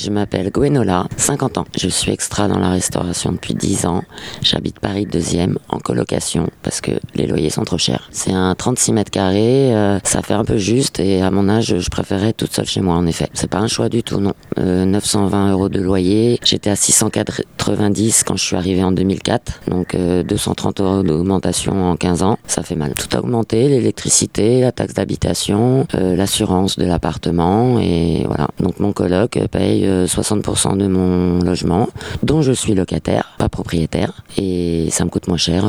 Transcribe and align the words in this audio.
Je 0.00 0.10
m'appelle 0.10 0.50
Gwenola, 0.52 1.08
50 1.16 1.58
ans. 1.58 1.64
Je 1.76 1.88
suis 1.88 2.12
extra 2.12 2.46
dans 2.46 2.60
la 2.60 2.70
restauration 2.70 3.32
depuis 3.32 3.54
10 3.54 3.86
ans. 3.86 4.04
J'habite 4.42 4.78
Paris 4.78 5.06
2e 5.06 5.56
en 5.68 5.78
colocation 5.80 6.48
parce 6.62 6.80
que 6.80 6.92
les 7.16 7.26
loyers 7.26 7.50
sont 7.50 7.64
trop 7.64 7.78
chers. 7.78 8.08
C'est 8.12 8.32
un 8.32 8.54
36 8.54 8.92
mètres 8.92 9.10
carrés, 9.10 9.74
euh, 9.74 9.98
ça 10.04 10.22
fait 10.22 10.34
un 10.34 10.44
peu 10.44 10.56
juste 10.56 11.00
et 11.00 11.20
à 11.20 11.32
mon 11.32 11.48
âge, 11.48 11.80
je 11.80 11.90
préférais 11.90 12.32
toute 12.32 12.54
seule 12.54 12.66
chez 12.66 12.80
moi 12.80 12.94
en 12.94 13.06
effet. 13.06 13.28
C'est 13.32 13.50
pas 13.50 13.58
un 13.58 13.66
choix 13.66 13.88
du 13.88 14.04
tout, 14.04 14.20
non. 14.20 14.34
920 14.56 15.50
euros 15.50 15.68
de 15.68 15.80
loyer. 15.80 16.38
J'étais 16.44 16.70
à 16.70 16.76
690 16.76 18.22
quand 18.22 18.36
je 18.36 18.44
suis 18.44 18.56
arrivé 18.56 18.84
en 18.84 18.92
2004, 18.92 19.62
donc 19.66 19.96
230 19.96 20.80
euros 20.80 21.02
d'augmentation 21.02 21.90
en 21.90 21.96
15 21.96 22.22
ans. 22.22 22.38
Ça 22.46 22.62
fait 22.62 22.76
mal. 22.76 22.94
Tout 22.94 23.16
a 23.16 23.20
augmenté, 23.20 23.68
l'électricité, 23.68 24.60
la 24.60 24.70
taxe 24.70 24.94
d'habitation, 24.94 25.88
l'assurance 25.92 26.78
de 26.78 26.86
l'appartement 26.86 27.80
et 27.80 28.22
voilà. 28.26 28.48
Donc 28.60 28.78
mon 28.78 28.92
coloc 28.92 29.38
paye 29.50 29.87
60% 30.06 30.76
de 30.76 30.86
mon 30.86 31.40
logement, 31.40 31.88
dont 32.22 32.42
je 32.42 32.52
suis 32.52 32.74
locataire, 32.74 33.34
pas 33.38 33.48
propriétaire, 33.48 34.12
et 34.36 34.88
ça 34.90 35.04
me 35.04 35.10
coûte 35.10 35.28
moins 35.28 35.36
cher 35.36 35.64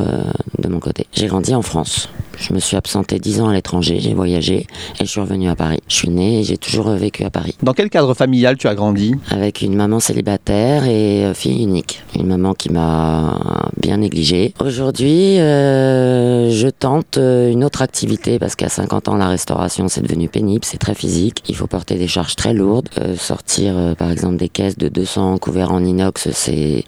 de 0.58 0.68
mon 0.68 0.80
côté. 0.80 1.08
J'ai 1.14 1.28
grandi 1.28 1.56
en 1.56 1.62
France. 1.62 2.10
Je 2.40 2.54
me 2.54 2.60
suis 2.60 2.78
absenté 2.78 3.20
10 3.20 3.42
ans 3.42 3.50
à 3.50 3.54
l'étranger, 3.54 4.00
j'ai 4.00 4.14
voyagé 4.14 4.66
et 5.00 5.06
je 5.06 5.06
suis 5.06 5.20
revenu 5.20 5.50
à 5.50 5.56
Paris. 5.56 5.80
Je 5.88 5.96
suis 5.96 6.10
né 6.10 6.40
et 6.40 6.44
j'ai 6.44 6.58
toujours 6.58 6.90
vécu 6.92 7.24
à 7.26 7.30
Paris. 7.30 7.56
Dans 7.62 7.74
quel 7.74 7.90
cadre 7.90 8.14
familial 8.14 8.58
tu 8.58 8.68
as 8.68 8.76
grandi? 8.76 9.14
Avec 9.30 9.62
une 9.62 9.76
maman 9.76 10.00
célibataire 10.00 10.86
et 10.86 11.32
fille 11.34 11.64
unique. 11.64 12.04
Une 12.16 12.28
maman 12.28 12.54
qui 12.54 12.70
m'a 12.72 13.70
bien 13.78 13.98
négligée. 13.98 14.54
Aujourd'hui, 14.60 15.40
euh, 15.40 16.50
je 16.52 16.68
tente 16.68 17.18
une 17.18 17.64
autre 17.64 17.82
activité 17.82 18.40
parce 18.40 18.56
qu'à 18.56 18.70
50 18.70 19.10
ans, 19.10 19.16
la 19.16 19.28
restauration, 19.28 19.88
c'est 19.88 20.02
devenu 20.02 20.30
pénible, 20.30 20.64
c'est 20.64 20.78
très 20.78 20.96
physique. 20.96 21.44
Il 21.50 21.56
faut 21.56 21.68
porter 21.68 21.96
des 21.96 22.08
charges 22.08 22.36
très 22.36 22.54
lourdes. 22.54 22.90
Euh, 23.00 23.16
sortir, 23.18 23.74
euh, 23.76 23.96
par 23.96 24.12
exemple, 24.12 24.38
des 24.38 24.50
caisses 24.50 24.78
de 24.78 24.88
200 24.88 25.38
couverts 25.40 25.72
en 25.72 25.84
inox, 25.84 26.30
c'est 26.32 26.86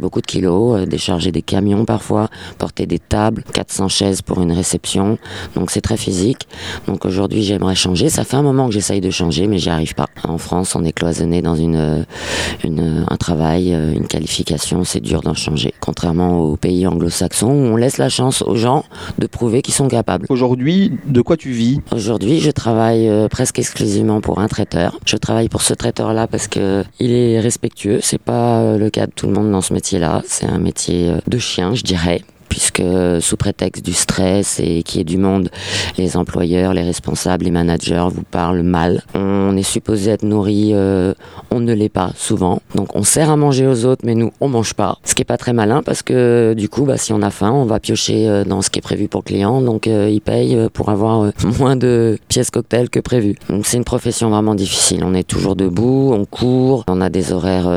beaucoup 0.00 0.20
de 0.20 0.26
kilos. 0.26 0.86
décharger 0.86 1.32
des 1.32 1.42
camions 1.42 1.84
parfois, 1.84 2.28
porter 2.58 2.86
des 2.86 2.98
tables, 2.98 3.44
400 3.52 3.88
chaises 3.88 4.22
pour 4.22 4.40
une 4.40 4.52
réception 4.52 4.89
donc 5.54 5.70
c'est 5.70 5.80
très 5.80 5.96
physique. 5.96 6.48
Donc 6.86 7.04
aujourd'hui 7.04 7.42
j'aimerais 7.42 7.74
changer. 7.74 8.08
Ça 8.08 8.24
fait 8.24 8.36
un 8.36 8.42
moment 8.42 8.66
que 8.66 8.72
j'essaye 8.72 9.00
de 9.00 9.10
changer, 9.10 9.46
mais 9.46 9.58
j'y 9.58 9.70
arrive 9.70 9.94
pas. 9.94 10.06
En 10.24 10.38
France, 10.38 10.74
on 10.74 10.84
est 10.84 10.92
cloisonné 10.92 11.42
dans 11.42 11.56
une, 11.56 12.06
un 12.64 13.16
travail, 13.16 13.74
euh, 13.74 13.92
une 13.92 14.06
qualification. 14.06 14.84
C'est 14.84 15.00
dur 15.00 15.22
d'en 15.22 15.34
changer. 15.34 15.74
Contrairement 15.80 16.40
aux 16.40 16.56
pays 16.56 16.86
anglo-saxons 16.86 17.50
où 17.50 17.72
on 17.72 17.76
laisse 17.76 17.98
la 17.98 18.08
chance 18.08 18.42
aux 18.42 18.56
gens 18.56 18.84
de 19.18 19.26
prouver 19.26 19.62
qu'ils 19.62 19.74
sont 19.74 19.88
capables. 19.88 20.26
Aujourd'hui, 20.28 20.92
de 21.06 21.20
quoi 21.20 21.36
tu 21.36 21.50
vis? 21.50 21.80
Aujourd'hui, 21.92 22.40
je 22.40 22.50
travaille 22.50 23.08
euh, 23.08 23.28
presque 23.28 23.58
exclusivement 23.58 24.20
pour 24.20 24.40
un 24.40 24.48
traiteur. 24.48 24.98
Je 25.06 25.16
travaille 25.16 25.48
pour 25.48 25.62
ce 25.62 25.74
traiteur-là 25.74 26.26
parce 26.26 26.48
que 26.48 26.84
il 26.98 27.12
est 27.12 27.40
respectueux. 27.40 28.00
C'est 28.02 28.20
pas 28.20 28.60
euh, 28.60 28.78
le 28.78 28.90
cas 28.90 29.06
de 29.06 29.12
tout 29.12 29.26
le 29.26 29.32
monde 29.32 29.50
dans 29.50 29.62
ce 29.62 29.72
métier-là. 29.72 30.22
C'est 30.26 30.46
un 30.46 30.58
métier 30.58 31.14
de 31.26 31.38
chien, 31.38 31.74
je 31.74 31.82
dirais 31.82 32.22
puisque 32.50 32.82
sous 33.20 33.36
prétexte 33.38 33.82
du 33.82 33.94
stress 33.94 34.60
et 34.60 34.82
qu'il 34.82 34.98
y 34.98 35.00
ait 35.00 35.04
du 35.04 35.16
monde, 35.16 35.48
les 35.96 36.18
employeurs, 36.18 36.74
les 36.74 36.82
responsables, 36.82 37.44
les 37.44 37.50
managers 37.50 38.08
vous 38.12 38.24
parlent 38.24 38.62
mal. 38.62 39.02
On 39.14 39.56
est 39.56 39.62
supposé 39.62 40.10
être 40.10 40.24
nourri, 40.24 40.72
euh, 40.74 41.14
on 41.50 41.60
ne 41.60 41.72
l'est 41.72 41.88
pas 41.88 42.10
souvent. 42.16 42.60
Donc 42.74 42.94
on 42.96 43.04
sert 43.04 43.30
à 43.30 43.36
manger 43.36 43.66
aux 43.66 43.86
autres, 43.86 44.02
mais 44.04 44.14
nous 44.14 44.32
on 44.40 44.48
mange 44.48 44.74
pas. 44.74 44.98
Ce 45.04 45.14
qui 45.14 45.22
est 45.22 45.24
pas 45.24 45.38
très 45.38 45.52
malin 45.52 45.82
parce 45.82 46.02
que 46.02 46.54
du 46.56 46.68
coup, 46.68 46.84
bah, 46.84 46.98
si 46.98 47.12
on 47.12 47.22
a 47.22 47.30
faim, 47.30 47.52
on 47.52 47.64
va 47.64 47.80
piocher 47.80 48.28
euh, 48.28 48.44
dans 48.44 48.60
ce 48.62 48.68
qui 48.68 48.80
est 48.80 48.82
prévu 48.82 49.08
pour 49.08 49.20
le 49.20 49.26
client, 49.26 49.62
donc 49.62 49.86
euh, 49.86 50.10
il 50.10 50.20
paye 50.20 50.58
pour 50.74 50.88
avoir 50.88 51.30
moins 51.58 51.76
de 51.76 52.18
pièces 52.28 52.50
cocktail 52.50 52.90
que 52.90 53.00
prévu. 53.00 53.36
C'est 53.62 53.76
une 53.76 53.84
profession 53.84 54.28
vraiment 54.30 54.54
difficile. 54.54 55.04
On 55.04 55.14
est 55.14 55.26
toujours 55.26 55.54
debout, 55.54 56.12
on 56.12 56.24
court, 56.24 56.84
on 56.88 57.00
a 57.00 57.08
des 57.08 57.32
horaires 57.32 57.70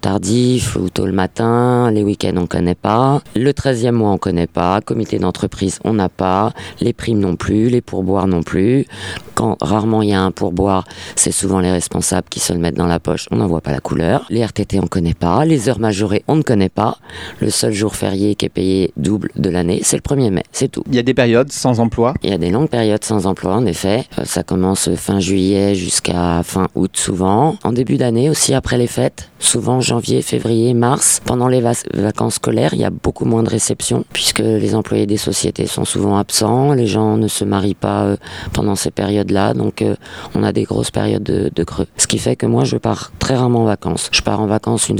tardifs 0.00 0.76
ou 0.76 0.90
tôt 0.90 1.06
le 1.06 1.12
matin, 1.12 1.90
les 1.92 2.02
week-ends 2.02 2.36
on 2.36 2.46
connaît 2.46 2.74
pas. 2.74 3.22
Le 3.34 3.52
13e 3.52 3.92
mois 3.92 4.15
on 4.16 4.18
connaît 4.18 4.46
pas, 4.46 4.80
comité 4.80 5.18
d'entreprise 5.18 5.78
on 5.84 5.92
n'a 5.92 6.08
pas, 6.08 6.54
les 6.80 6.94
primes 6.94 7.18
non 7.18 7.36
plus, 7.36 7.68
les 7.68 7.82
pourboires 7.82 8.26
non 8.26 8.42
plus. 8.42 8.86
Quand 9.34 9.58
rarement 9.60 10.00
il 10.00 10.08
y 10.08 10.14
a 10.14 10.22
un 10.22 10.30
pourboire, 10.30 10.86
c'est 11.16 11.32
souvent 11.32 11.60
les 11.60 11.70
responsables 11.70 12.28
qui 12.30 12.40
se 12.40 12.54
le 12.54 12.58
mettent 12.58 12.76
dans 12.76 12.86
la 12.86 12.98
poche, 12.98 13.26
on 13.30 13.36
n'en 13.36 13.46
voit 13.46 13.60
pas 13.60 13.72
la 13.72 13.80
couleur. 13.80 14.24
Les 14.30 14.42
RTT 14.42 14.80
on 14.80 14.86
connaît 14.86 15.12
pas, 15.12 15.44
les 15.44 15.68
heures 15.68 15.80
majorées 15.80 16.24
on 16.28 16.36
ne 16.36 16.42
connaît 16.42 16.70
pas. 16.70 16.96
Le 17.40 17.50
seul 17.50 17.74
jour 17.74 17.94
férié 17.94 18.36
qui 18.36 18.46
est 18.46 18.50
payé 18.50 18.92
double 18.96 19.30
de 19.36 19.50
l'année, 19.50 19.80
c'est 19.82 19.96
le 19.96 20.02
1er 20.02 20.30
mai, 20.30 20.44
c'est 20.50 20.68
tout. 20.68 20.82
Il 20.88 20.94
y 20.94 20.98
a 20.98 21.02
des 21.02 21.12
périodes 21.12 21.52
sans 21.52 21.78
emploi? 21.78 22.14
Il 22.22 22.30
y 22.30 22.32
a 22.32 22.38
des 22.38 22.50
longues 22.50 22.70
périodes 22.70 23.04
sans 23.04 23.26
emploi 23.26 23.54
en 23.54 23.66
effet. 23.66 24.04
Euh, 24.18 24.24
ça 24.24 24.42
commence 24.42 24.94
fin 24.94 25.20
juillet 25.20 25.74
jusqu'à 25.74 26.42
fin 26.42 26.68
août 26.74 26.92
souvent. 26.94 27.56
En 27.64 27.72
début 27.72 27.98
d'année 27.98 28.30
aussi 28.30 28.54
après 28.54 28.78
les 28.78 28.86
fêtes, 28.86 29.30
souvent 29.38 29.80
janvier, 29.80 30.22
février, 30.22 30.72
mars. 30.72 31.20
Pendant 31.26 31.48
les 31.48 31.62
vacances 31.92 32.34
scolaires, 32.34 32.72
il 32.72 32.80
y 32.80 32.84
a 32.84 32.90
beaucoup 32.90 33.26
moins 33.26 33.42
de 33.42 33.50
réceptions 33.50 34.04
puisque 34.12 34.40
les 34.40 34.74
employés 34.74 35.06
des 35.06 35.16
sociétés 35.16 35.66
sont 35.66 35.84
souvent 35.84 36.16
absents, 36.16 36.72
les 36.72 36.86
gens 36.86 37.16
ne 37.16 37.28
se 37.28 37.44
marient 37.44 37.74
pas 37.74 38.04
euh, 38.04 38.16
pendant 38.52 38.76
ces 38.76 38.90
périodes-là, 38.90 39.54
donc 39.54 39.82
euh, 39.82 39.96
on 40.34 40.42
a 40.42 40.52
des 40.52 40.64
grosses 40.64 40.90
périodes 40.90 41.22
de, 41.22 41.64
creux. 41.64 41.86
Ce 41.96 42.06
qui 42.06 42.18
fait 42.18 42.36
que 42.36 42.46
moi, 42.46 42.64
je 42.64 42.76
pars 42.76 43.12
très 43.18 43.34
rarement 43.34 43.62
en 43.62 43.66
vacances. 43.66 44.08
Je 44.12 44.22
pars 44.22 44.40
en 44.40 44.46
vacances 44.46 44.88
une, 44.88 44.98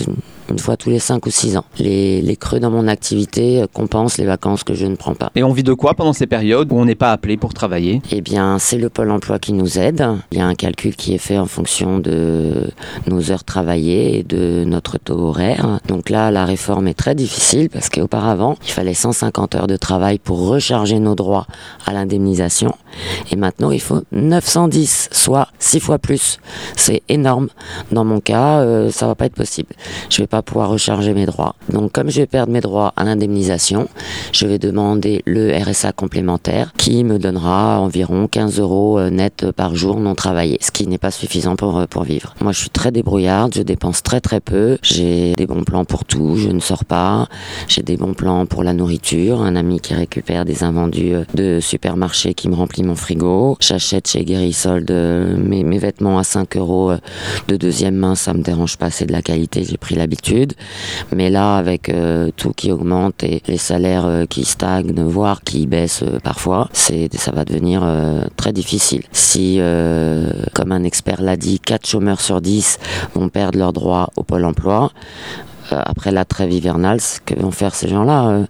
une 0.50 0.58
fois 0.58 0.76
tous 0.76 0.90
les 0.90 0.98
5 0.98 1.24
ou 1.26 1.30
6 1.30 1.56
ans. 1.56 1.64
Les, 1.78 2.20
les, 2.22 2.36
creux 2.36 2.60
dans 2.60 2.70
mon 2.70 2.88
activité 2.88 3.62
euh, 3.62 3.66
compensent 3.72 4.18
les 4.18 4.26
vacances 4.26 4.64
que 4.64 4.74
je 4.74 4.86
ne 4.86 4.96
prends 4.96 5.14
pas. 5.14 5.30
Et 5.34 5.42
on 5.42 5.52
vit 5.52 5.62
de 5.62 5.72
quoi 5.72 5.94
pendant 5.94 6.12
ces 6.12 6.26
périodes 6.26 6.72
où 6.72 6.76
on 6.76 6.84
n'est 6.84 6.94
pas 6.94 7.12
appelé 7.12 7.36
pour 7.36 7.54
travailler? 7.54 8.02
Eh 8.10 8.20
bien, 8.20 8.58
c'est 8.58 8.78
le 8.78 8.88
pôle 8.88 9.10
emploi 9.10 9.38
qui 9.38 9.52
nous 9.52 9.78
aide. 9.78 10.06
Il 10.30 10.38
y 10.38 10.40
a 10.40 10.46
un 10.46 10.54
calcul 10.54 10.94
qui 10.96 11.14
est 11.14 11.18
fait 11.18 11.38
en 11.38 11.46
fonction 11.46 11.98
de 11.98 12.70
nos 13.06 13.30
heures 13.30 13.44
travaillées 13.44 14.18
et 14.18 14.22
de 14.22 14.64
notre 14.64 14.98
taux 14.98 15.18
horaire. 15.18 15.80
Donc 15.88 16.10
là, 16.10 16.30
la 16.30 16.44
réforme 16.44 16.88
est 16.88 16.94
très 16.94 17.14
difficile 17.14 17.68
parce 17.70 17.88
qu'auparavant, 17.88 18.56
il 18.64 18.70
fallait 18.70 18.94
150 18.94 19.54
heures 19.54 19.66
de 19.66 19.76
travail 19.76 20.18
pour 20.18 20.46
recharger 20.48 20.98
nos 20.98 21.14
droits 21.14 21.46
à 21.84 21.92
l'indemnisation. 21.92 22.74
Et 23.30 23.36
maintenant, 23.36 23.70
il 23.70 23.80
faut 23.80 24.02
910, 24.12 25.08
soit 25.12 25.48
6 25.58 25.80
fois 25.80 25.98
plus. 25.98 26.38
C'est 26.76 27.02
énorme. 27.08 27.48
Dans 27.92 28.04
mon 28.04 28.20
cas, 28.20 28.60
euh, 28.60 28.90
ça 28.90 29.06
va 29.06 29.14
pas 29.14 29.26
être 29.26 29.34
possible. 29.34 29.74
Je 30.10 30.22
vais 30.22 30.26
pas 30.26 30.35
pouvoir 30.42 30.70
recharger 30.70 31.14
mes 31.14 31.26
droits. 31.26 31.54
Donc 31.70 31.92
comme 31.92 32.10
je 32.10 32.20
vais 32.20 32.26
perdre 32.26 32.52
mes 32.52 32.60
droits 32.60 32.92
à 32.96 33.04
l'indemnisation, 33.04 33.88
je 34.32 34.46
vais 34.46 34.58
demander 34.58 35.22
le 35.26 35.52
RSA 35.56 35.92
complémentaire 35.92 36.72
qui 36.76 37.04
me 37.04 37.18
donnera 37.18 37.80
environ 37.80 38.28
15 38.28 38.60
euros 38.60 38.98
euh, 38.98 39.10
net 39.10 39.50
par 39.52 39.74
jour 39.74 40.00
non 40.00 40.14
travaillé, 40.14 40.58
ce 40.60 40.70
qui 40.70 40.86
n'est 40.86 40.98
pas 40.98 41.10
suffisant 41.10 41.56
pour, 41.56 41.78
euh, 41.78 41.86
pour 41.86 42.04
vivre. 42.04 42.34
Moi 42.40 42.52
je 42.52 42.60
suis 42.60 42.70
très 42.70 42.92
débrouillarde, 42.92 43.54
je 43.54 43.62
dépense 43.62 44.02
très 44.02 44.20
très 44.20 44.40
peu, 44.40 44.78
j'ai 44.82 45.32
des 45.34 45.46
bons 45.46 45.64
plans 45.64 45.84
pour 45.84 46.04
tout, 46.04 46.36
je 46.36 46.48
ne 46.48 46.60
sors 46.60 46.84
pas, 46.84 47.28
j'ai 47.68 47.82
des 47.82 47.96
bons 47.96 48.14
plans 48.14 48.46
pour 48.46 48.62
la 48.62 48.72
nourriture, 48.72 49.40
un 49.40 49.56
ami 49.56 49.80
qui 49.80 49.94
récupère 49.94 50.44
des 50.44 50.64
invendus 50.64 51.14
euh, 51.14 51.24
de 51.34 51.60
supermarché 51.60 52.34
qui 52.34 52.48
me 52.48 52.54
remplit 52.54 52.82
mon 52.82 52.94
frigo, 52.94 53.56
j'achète 53.60 54.08
chez 54.08 54.24
Guérisolde 54.24 54.90
mes, 54.90 55.64
mes 55.64 55.78
vêtements 55.78 56.18
à 56.18 56.24
5 56.24 56.56
euros 56.56 56.92
de 57.48 57.56
deuxième 57.56 57.96
main, 57.96 58.14
ça 58.14 58.34
me 58.34 58.42
dérange 58.42 58.76
pas, 58.76 58.90
c'est 58.90 59.06
de 59.06 59.12
la 59.12 59.22
qualité, 59.22 59.64
j'ai 59.64 59.76
pris 59.76 59.94
l'habitude 59.94 60.25
mais 61.14 61.30
là, 61.30 61.56
avec 61.56 61.88
euh, 61.88 62.30
tout 62.36 62.52
qui 62.52 62.72
augmente 62.72 63.22
et 63.22 63.42
les 63.46 63.58
salaires 63.58 64.06
euh, 64.06 64.26
qui 64.26 64.44
stagnent, 64.44 64.92
voire 65.02 65.42
qui 65.42 65.66
baissent 65.66 66.02
euh, 66.02 66.18
parfois, 66.20 66.68
ça 66.72 67.32
va 67.32 67.44
devenir 67.44 67.84
très 68.36 68.52
difficile. 68.52 69.02
Si, 69.12 69.60
comme 70.54 70.72
un 70.72 70.84
expert 70.84 71.20
l'a 71.20 71.36
dit, 71.36 71.60
4 71.60 71.86
chômeurs 71.86 72.20
sur 72.20 72.40
10 72.40 72.78
vont 73.14 73.28
perdre 73.28 73.58
leurs 73.58 73.72
droits 73.72 74.10
au 74.16 74.22
pôle 74.22 74.44
emploi, 74.44 74.92
après 75.70 76.12
la 76.12 76.24
trêve 76.24 76.52
hivernale, 76.52 77.00
ce 77.00 77.20
que 77.20 77.34
vont 77.34 77.50
faire 77.50 77.74
ces 77.74 77.88
gens-là 77.88 78.46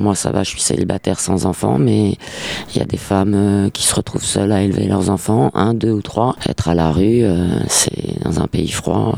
Moi, 0.00 0.14
ça 0.14 0.30
va, 0.30 0.42
je 0.42 0.50
suis 0.50 0.60
célibataire 0.60 1.20
sans 1.20 1.46
enfants, 1.46 1.78
mais 1.78 2.16
il 2.70 2.78
y 2.78 2.80
a 2.80 2.86
des 2.86 2.96
femmes 2.96 3.70
qui 3.72 3.84
se 3.84 3.94
retrouvent 3.94 4.24
seules 4.24 4.52
à 4.52 4.62
élever 4.62 4.86
leurs 4.86 5.10
enfants, 5.10 5.50
un, 5.54 5.74
deux 5.74 5.92
ou 5.92 6.02
trois. 6.02 6.36
Être 6.48 6.68
à 6.68 6.74
la 6.74 6.90
rue, 6.90 7.22
c'est 7.68 8.22
dans 8.22 8.40
un 8.40 8.46
pays 8.46 8.70
froid. 8.70 9.16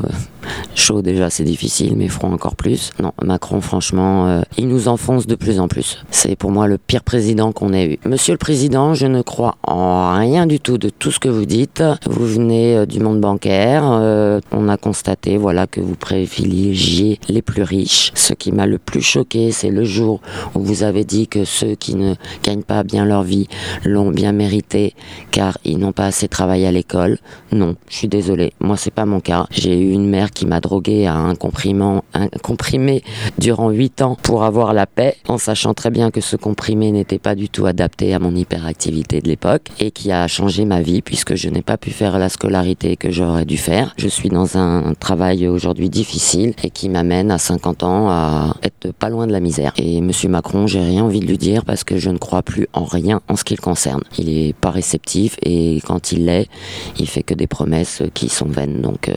Chaud 0.75 1.01
déjà 1.01 1.29
c'est 1.29 1.43
difficile, 1.43 1.95
mais 1.95 2.07
froid 2.07 2.29
encore 2.29 2.55
plus. 2.55 2.91
Non, 3.01 3.11
Macron 3.23 3.61
franchement, 3.61 4.27
euh, 4.27 4.41
il 4.57 4.67
nous 4.67 4.87
enfonce 4.87 5.27
de 5.27 5.35
plus 5.35 5.59
en 5.59 5.67
plus. 5.67 6.03
C'est 6.11 6.35
pour 6.35 6.51
moi 6.51 6.67
le 6.67 6.77
pire 6.77 7.03
président 7.03 7.51
qu'on 7.51 7.73
ait 7.73 7.93
eu. 7.93 7.99
Monsieur 8.05 8.33
le 8.33 8.37
Président, 8.37 8.93
je 8.93 9.07
ne 9.07 9.21
crois 9.21 9.55
en 9.63 10.17
rien 10.17 10.45
du 10.45 10.59
tout 10.59 10.77
de 10.77 10.89
tout 10.89 11.11
ce 11.11 11.19
que 11.19 11.29
vous 11.29 11.45
dites. 11.45 11.83
Vous 12.05 12.25
venez 12.25 12.77
euh, 12.77 12.85
du 12.85 12.99
monde 12.99 13.19
bancaire. 13.19 13.83
Euh, 13.85 14.39
on 14.51 14.69
a 14.69 14.77
constaté 14.77 15.37
voilà 15.37 15.67
que 15.67 15.81
vous 15.81 15.95
privilégiez 15.95 17.19
les 17.29 17.41
plus 17.41 17.63
riches. 17.63 18.11
Ce 18.15 18.33
qui 18.33 18.51
m'a 18.51 18.65
le 18.65 18.77
plus 18.77 19.01
choqué, 19.01 19.51
c'est 19.51 19.69
le 19.69 19.83
jour 19.83 20.21
où 20.55 20.61
vous 20.61 20.83
avez 20.83 21.03
dit 21.03 21.27
que 21.27 21.45
ceux 21.45 21.75
qui 21.75 21.95
ne 21.95 22.15
gagnent 22.43 22.63
pas 22.63 22.83
bien 22.83 23.05
leur 23.05 23.23
vie 23.23 23.47
l'ont 23.83 24.11
bien 24.11 24.31
mérité 24.31 24.93
car 25.31 25.57
ils 25.63 25.77
n'ont 25.77 25.91
pas 25.91 26.05
assez 26.05 26.27
travaillé 26.27 26.67
à 26.67 26.71
l'école. 26.71 27.17
Non, 27.51 27.75
je 27.89 27.95
suis 27.95 28.07
désolé. 28.07 28.53
Moi 28.59 28.77
c'est 28.77 28.93
pas 28.93 29.05
mon 29.05 29.19
cas. 29.19 29.47
J'ai 29.51 29.79
eu 29.79 29.91
une 29.91 30.09
mère 30.09 30.31
qui 30.37 30.45
m'a 30.45 30.59
drogué 30.59 31.07
à 31.07 31.15
un 31.15 31.33
comprimé 31.33 33.03
durant 33.39 33.71
8 33.71 34.03
ans 34.03 34.15
pour 34.21 34.43
avoir 34.43 34.71
la 34.71 34.85
paix, 34.85 35.15
en 35.27 35.39
sachant 35.39 35.73
très 35.73 35.89
bien 35.89 36.11
que 36.11 36.21
ce 36.21 36.35
comprimé 36.35 36.91
n'était 36.91 37.17
pas 37.17 37.33
du 37.33 37.49
tout 37.49 37.65
adapté 37.65 38.13
à 38.13 38.19
mon 38.19 38.35
hyperactivité 38.35 39.19
de 39.19 39.27
l'époque 39.27 39.69
et 39.79 39.89
qui 39.89 40.11
a 40.11 40.27
changé 40.27 40.65
ma 40.65 40.81
vie 40.81 41.01
puisque 41.01 41.33
je 41.33 41.49
n'ai 41.49 41.63
pas 41.63 41.77
pu 41.77 41.89
faire 41.89 42.19
la 42.19 42.29
scolarité 42.29 42.97
que 42.97 43.09
j'aurais 43.09 43.45
dû 43.45 43.57
faire. 43.57 43.95
Je 43.97 44.07
suis 44.07 44.29
dans 44.29 44.59
un 44.59 44.93
travail 44.93 45.47
aujourd'hui 45.47 45.89
difficile 45.89 46.53
et 46.61 46.69
qui 46.69 46.87
m'amène 46.87 47.31
à 47.31 47.39
50 47.39 47.81
ans 47.81 48.11
à 48.11 48.55
être 48.61 48.91
pas 48.91 49.09
loin 49.09 49.25
de 49.25 49.31
la 49.31 49.39
misère. 49.39 49.73
Et 49.77 50.01
Monsieur 50.01 50.29
Macron, 50.29 50.67
j'ai 50.67 50.81
rien 50.81 51.03
envie 51.03 51.19
de 51.19 51.25
lui 51.25 51.39
dire 51.39 51.65
parce 51.65 51.83
que 51.83 51.97
je 51.97 52.11
ne 52.11 52.19
crois 52.19 52.43
plus 52.43 52.67
en 52.73 52.83
rien 52.83 53.21
en 53.27 53.35
ce 53.35 53.43
qui 53.43 53.55
le 53.55 53.61
concerne. 53.61 54.03
Il 54.19 54.29
est 54.29 54.53
pas 54.53 54.69
réceptif 54.69 55.37
et 55.41 55.81
quand 55.87 56.11
il 56.11 56.25
l'est, 56.25 56.47
il 56.99 57.07
fait 57.07 57.23
que 57.23 57.33
des 57.33 57.47
promesses 57.47 58.03
qui 58.13 58.29
sont 58.29 58.45
vaines. 58.45 58.81
Donc 58.81 59.09
euh, 59.09 59.15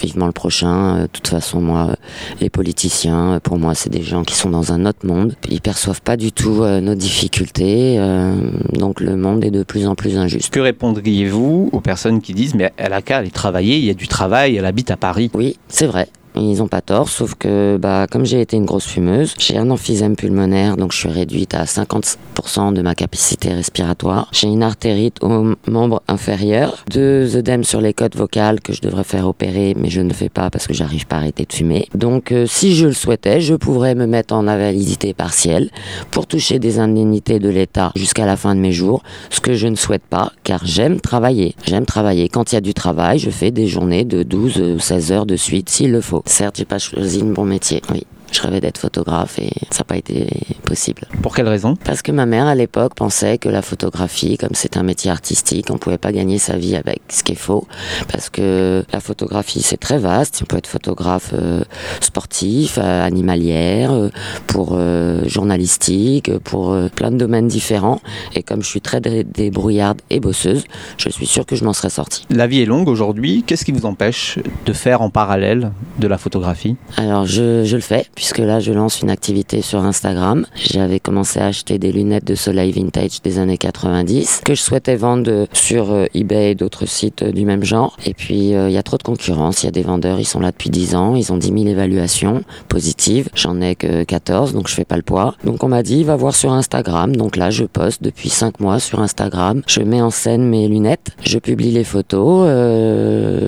vivement 0.00 0.26
le 0.26 0.32
prochain. 0.32 0.96
Euh, 0.96 1.02
De 1.02 1.06
toute 1.08 1.28
façon, 1.28 1.60
moi, 1.60 1.96
les 2.40 2.50
politiciens, 2.50 3.40
pour 3.42 3.58
moi, 3.58 3.74
c'est 3.74 3.90
des 3.90 4.02
gens 4.02 4.24
qui 4.24 4.34
sont 4.34 4.50
dans 4.50 4.72
un 4.72 4.86
autre 4.86 5.06
monde. 5.06 5.34
Ils 5.50 5.60
perçoivent 5.60 6.02
pas 6.02 6.16
du 6.16 6.32
tout 6.32 6.62
euh, 6.62 6.80
nos 6.80 6.94
difficultés. 6.94 7.96
euh, 7.98 8.34
donc 8.72 9.00
le 9.00 9.16
monde 9.16 9.44
est 9.44 9.50
de 9.50 9.62
plus 9.62 9.86
en 9.86 9.94
plus 9.94 10.16
injuste. 10.16 10.50
Que 10.50 10.60
répondriez-vous 10.60 11.70
aux 11.72 11.80
personnes 11.80 12.20
qui 12.20 12.34
disent 12.34 12.54
mais 12.54 12.72
elle 12.76 12.92
a 12.92 13.02
qu'à 13.02 13.18
aller 13.18 13.30
travailler, 13.30 13.78
il 13.78 13.84
y 13.84 13.90
a 13.90 13.94
du 13.94 14.08
travail, 14.08 14.56
elle 14.56 14.66
habite 14.66 14.90
à 14.90 14.96
Paris? 14.96 15.30
Oui, 15.34 15.56
c'est 15.68 15.86
vrai. 15.86 16.08
Ils 16.36 16.62
ont 16.62 16.68
pas 16.68 16.80
tort, 16.80 17.08
sauf 17.08 17.34
que 17.34 17.78
bah 17.80 18.06
comme 18.10 18.26
j'ai 18.26 18.40
été 18.40 18.56
une 18.56 18.64
grosse 18.64 18.86
fumeuse, 18.86 19.34
j'ai 19.38 19.56
un 19.56 19.70
emphysème 19.70 20.16
pulmonaire, 20.16 20.76
donc 20.76 20.92
je 20.92 20.98
suis 20.98 21.08
réduite 21.08 21.54
à 21.54 21.64
50% 21.64 22.72
de 22.72 22.82
ma 22.82 22.94
capacité 22.94 23.52
respiratoire. 23.52 24.28
J'ai 24.32 24.48
une 24.48 24.64
artérite 24.64 25.22
au 25.22 25.54
membre 25.68 26.02
inférieur, 26.08 26.84
deux 26.90 27.36
œdèmes 27.36 27.62
sur 27.62 27.80
les 27.80 27.94
côtes 27.94 28.16
vocales 28.16 28.60
que 28.60 28.72
je 28.72 28.80
devrais 28.80 29.04
faire 29.04 29.28
opérer, 29.28 29.74
mais 29.78 29.90
je 29.90 30.00
ne 30.00 30.12
fais 30.12 30.28
pas 30.28 30.50
parce 30.50 30.66
que 30.66 30.74
j'arrive 30.74 31.06
pas 31.06 31.16
à 31.16 31.18
arrêter 31.20 31.44
de 31.44 31.52
fumer. 31.52 31.88
Donc 31.94 32.32
euh, 32.32 32.46
si 32.46 32.74
je 32.74 32.86
le 32.86 32.92
souhaitais, 32.92 33.40
je 33.40 33.54
pourrais 33.54 33.94
me 33.94 34.06
mettre 34.06 34.34
en 34.34 34.48
invalidité 34.48 35.14
partielle 35.14 35.70
pour 36.10 36.26
toucher 36.26 36.58
des 36.58 36.80
indemnités 36.80 37.38
de 37.38 37.48
l'État 37.48 37.92
jusqu'à 37.94 38.26
la 38.26 38.36
fin 38.36 38.56
de 38.56 38.60
mes 38.60 38.72
jours, 38.72 39.04
ce 39.30 39.40
que 39.40 39.54
je 39.54 39.68
ne 39.68 39.76
souhaite 39.76 40.04
pas 40.04 40.32
car 40.42 40.66
j'aime 40.66 41.00
travailler. 41.00 41.54
J'aime 41.64 41.86
travailler. 41.86 42.28
Quand 42.28 42.50
il 42.50 42.56
y 42.56 42.58
a 42.58 42.60
du 42.60 42.74
travail, 42.74 43.20
je 43.20 43.30
fais 43.30 43.52
des 43.52 43.68
journées 43.68 44.04
de 44.04 44.24
12 44.24 44.58
ou 44.60 44.78
16 44.80 45.12
heures 45.12 45.26
de 45.26 45.36
suite 45.36 45.68
s'il 45.68 45.92
le 45.92 46.00
faut. 46.00 46.23
Certes, 46.24 46.56
j'ai 46.56 46.64
pas 46.64 46.78
choisi 46.78 47.22
bon 47.22 47.44
métier. 47.44 47.82
Oui. 47.90 48.06
Je 48.34 48.42
rêvais 48.42 48.60
d'être 48.60 48.78
photographe 48.78 49.38
et 49.38 49.52
ça 49.70 49.78
n'a 49.80 49.84
pas 49.84 49.96
été 49.96 50.26
possible. 50.64 51.02
Pour 51.22 51.36
quelle 51.36 51.46
raison? 51.48 51.76
Parce 51.84 52.02
que 52.02 52.10
ma 52.10 52.26
mère 52.26 52.46
à 52.46 52.56
l'époque 52.56 52.94
pensait 52.96 53.38
que 53.38 53.48
la 53.48 53.62
photographie, 53.62 54.36
comme 54.36 54.54
c'est 54.54 54.76
un 54.76 54.82
métier 54.82 55.08
artistique, 55.08 55.68
on 55.70 55.78
pouvait 55.78 55.98
pas 55.98 56.10
gagner 56.10 56.38
sa 56.38 56.56
vie 56.56 56.74
avec, 56.74 57.00
ce 57.08 57.22
qui 57.22 57.32
est 57.32 57.36
faux. 57.36 57.68
Parce 58.10 58.30
que 58.30 58.84
la 58.92 58.98
photographie 58.98 59.62
c'est 59.62 59.76
très 59.76 59.98
vaste. 59.98 60.40
On 60.42 60.46
peut 60.46 60.56
être 60.56 60.66
photographe 60.66 61.30
euh, 61.32 61.62
sportif, 62.00 62.76
euh, 62.82 63.06
animalière, 63.06 63.92
euh, 63.92 64.10
pour 64.48 64.70
euh, 64.72 65.22
journalistique, 65.26 66.36
pour 66.38 66.76
plein 66.96 67.12
de 67.12 67.16
domaines 67.16 67.46
différents. 67.46 68.00
Et 68.34 68.42
comme 68.42 68.62
je 68.62 68.68
suis 68.68 68.80
très 68.80 69.00
dé- 69.00 69.22
débrouillarde 69.22 70.00
et 70.10 70.18
bosseuse, 70.18 70.64
je 70.98 71.08
suis 71.08 71.26
sûre 71.26 71.46
que 71.46 71.54
je 71.54 71.64
m'en 71.64 71.72
serais 71.72 71.90
sortie. 71.90 72.26
La 72.30 72.48
vie 72.48 72.62
est 72.62 72.66
longue 72.66 72.88
aujourd'hui, 72.88 73.44
qu'est-ce 73.46 73.64
qui 73.64 73.72
vous 73.72 73.86
empêche 73.86 74.40
de 74.66 74.72
faire 74.72 75.02
en 75.02 75.10
parallèle 75.10 75.70
de 76.00 76.08
la 76.08 76.18
photographie? 76.18 76.74
Alors 76.96 77.26
je, 77.26 77.64
je 77.64 77.76
le 77.76 77.82
fais 77.82 78.06
puisque 78.24 78.38
là 78.38 78.58
je 78.58 78.72
lance 78.72 79.02
une 79.02 79.10
activité 79.10 79.60
sur 79.60 79.84
Instagram. 79.84 80.46
J'avais 80.56 80.98
commencé 80.98 81.40
à 81.40 81.48
acheter 81.48 81.78
des 81.78 81.92
lunettes 81.92 82.24
de 82.24 82.34
soleil 82.34 82.72
vintage 82.72 83.20
des 83.20 83.38
années 83.38 83.58
90 83.58 84.40
que 84.46 84.54
je 84.54 84.62
souhaitais 84.62 84.96
vendre 84.96 85.46
sur 85.52 85.92
euh, 85.92 86.06
eBay 86.14 86.52
et 86.52 86.54
d'autres 86.54 86.86
sites 86.86 87.20
euh, 87.20 87.32
du 87.32 87.44
même 87.44 87.64
genre. 87.64 87.98
Et 88.06 88.14
puis 88.14 88.54
euh, 88.54 88.70
il 88.70 88.72
y 88.72 88.78
a 88.78 88.82
trop 88.82 88.96
de 88.96 89.02
concurrence, 89.02 89.62
il 89.62 89.66
y 89.66 89.68
a 89.68 89.72
des 89.72 89.82
vendeurs, 89.82 90.20
ils 90.20 90.24
sont 90.24 90.40
là 90.40 90.52
depuis 90.52 90.70
10 90.70 90.94
ans, 90.94 91.16
ils 91.16 91.34
ont 91.34 91.36
10 91.36 91.48
000 91.48 91.66
évaluations 91.66 92.44
positives. 92.70 93.28
J'en 93.34 93.60
ai 93.60 93.74
que 93.74 94.04
14 94.04 94.54
donc 94.54 94.68
je 94.68 94.74
fais 94.74 94.86
pas 94.86 94.96
le 94.96 95.02
poids. 95.02 95.34
Donc 95.44 95.62
on 95.62 95.68
m'a 95.68 95.82
dit 95.82 96.02
va 96.02 96.16
voir 96.16 96.34
sur 96.34 96.50
Instagram. 96.50 97.14
Donc 97.14 97.36
là 97.36 97.50
je 97.50 97.64
poste 97.64 98.02
depuis 98.02 98.30
5 98.30 98.58
mois 98.58 98.80
sur 98.80 99.00
Instagram. 99.00 99.60
Je 99.66 99.82
mets 99.82 100.00
en 100.00 100.08
scène 100.10 100.48
mes 100.48 100.66
lunettes, 100.66 101.10
je 101.26 101.38
publie 101.38 101.72
les 101.72 101.84
photos. 101.84 102.48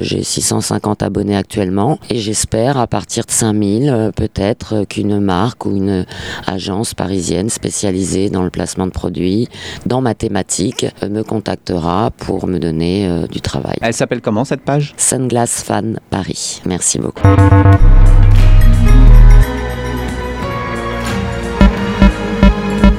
J'ai 0.03 0.23
650 0.23 1.03
abonnés 1.03 1.35
actuellement 1.35 1.99
et 2.11 2.19
j'espère 2.19 2.77
à 2.77 2.87
partir 2.87 3.25
de 3.25 3.31
5000 3.31 3.89
euh, 3.89 4.11
peut-être 4.13 4.66
qu'une 4.89 5.21
marque 5.21 5.67
ou 5.67 5.77
une 5.77 6.07
agence 6.47 6.95
parisienne 6.95 7.49
spécialisée 7.49 8.31
dans 8.31 8.43
le 8.43 8.51
placement 8.51 8.87
de 8.87 8.93
produits, 8.93 9.49
dans 9.85 10.01
ma 10.01 10.15
thématique, 10.15 10.87
euh, 11.03 11.09
me 11.09 11.23
contactera 11.23 12.11
pour 12.17 12.47
me 12.47 12.59
donner 12.59 13.07
euh, 13.07 13.27
du 13.27 13.41
travail. 13.41 13.77
Elle 13.81 13.95
s'appelle 13.95 14.21
comment 14.21 14.45
cette 14.45 14.63
page? 14.63 14.95
Sunglass 14.97 15.63
Fan 15.63 16.01
Paris. 16.11 16.61
Merci 16.65 16.99
beaucoup. 16.99 17.23